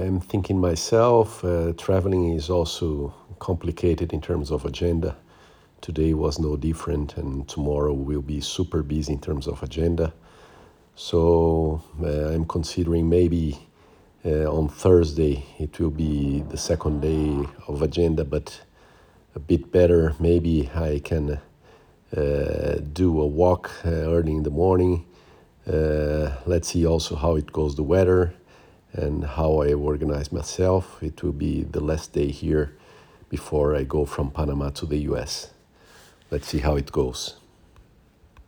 I'm 0.00 0.20
thinking 0.20 0.60
myself, 0.60 1.44
uh, 1.44 1.72
traveling 1.76 2.32
is 2.32 2.50
also 2.50 3.12
complicated 3.40 4.12
in 4.12 4.20
terms 4.20 4.52
of 4.52 4.64
agenda. 4.64 5.16
Today 5.80 6.14
was 6.14 6.38
no 6.38 6.56
different, 6.56 7.16
and 7.16 7.48
tomorrow 7.48 7.92
will 7.92 8.22
be 8.22 8.40
super 8.40 8.84
busy 8.84 9.14
in 9.14 9.20
terms 9.20 9.48
of 9.48 9.60
agenda. 9.60 10.12
So 10.94 11.82
uh, 12.00 12.28
I'm 12.28 12.44
considering 12.44 13.08
maybe 13.08 13.58
uh, 14.24 14.46
on 14.46 14.68
Thursday 14.68 15.44
it 15.58 15.80
will 15.80 15.90
be 15.90 16.44
the 16.48 16.56
second 16.56 17.00
day 17.00 17.48
of 17.66 17.82
agenda, 17.82 18.24
but 18.24 18.60
a 19.34 19.40
bit 19.40 19.72
better. 19.72 20.14
Maybe 20.20 20.70
I 20.76 21.00
can 21.04 21.40
uh, 22.16 22.74
do 22.92 23.20
a 23.20 23.26
walk 23.26 23.72
uh, 23.84 23.88
early 23.88 24.30
in 24.30 24.44
the 24.44 24.50
morning. 24.50 25.06
Uh, 25.66 26.36
let's 26.46 26.68
see 26.68 26.86
also 26.86 27.16
how 27.16 27.34
it 27.34 27.52
goes 27.52 27.74
the 27.74 27.82
weather 27.82 28.32
and 28.92 29.24
how 29.24 29.62
I 29.62 29.72
organize 29.74 30.32
myself. 30.32 31.02
It 31.02 31.22
will 31.22 31.32
be 31.32 31.62
the 31.62 31.80
last 31.80 32.12
day 32.12 32.28
here 32.28 32.76
before 33.28 33.76
I 33.76 33.84
go 33.84 34.04
from 34.04 34.30
Panama 34.30 34.70
to 34.70 34.86
the 34.86 34.98
US. 35.10 35.50
Let's 36.30 36.48
see 36.48 36.58
how 36.58 36.76
it 36.76 36.92
goes. 36.92 37.36